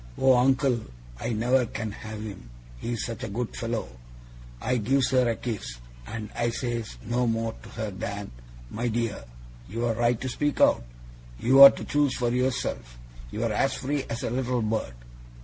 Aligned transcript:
Oh, 0.17 0.33
Uncle! 0.35 0.79
I 1.19 1.29
never 1.29 1.67
can 1.67 1.91
have 1.91 2.23
him. 2.23 2.49
He's 2.79 3.05
such 3.05 3.23
a 3.23 3.29
good 3.29 3.55
fellow!" 3.55 3.87
I 4.59 4.77
gives 4.77 5.11
her 5.11 5.29
a 5.29 5.35
kiss, 5.35 5.75
and 6.07 6.31
I 6.35 6.49
says 6.49 6.97
no 7.05 7.27
more 7.27 7.53
to 7.61 7.69
her 7.69 7.91
than, 7.91 8.31
"My 8.71 8.87
dear, 8.87 9.23
you're 9.69 9.93
right 9.93 10.19
to 10.19 10.27
speak 10.27 10.59
out, 10.59 10.81
you're 11.39 11.69
to 11.69 11.85
choose 11.85 12.15
for 12.17 12.31
yourself, 12.31 12.97
you're 13.29 13.53
as 13.53 13.75
free 13.75 14.03
as 14.09 14.23
a 14.23 14.31
little 14.31 14.63
bird." 14.63 14.95